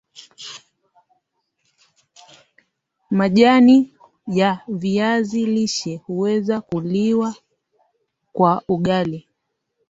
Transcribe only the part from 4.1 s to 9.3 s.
ya viazi lishe huweza kuliwa kwa ugali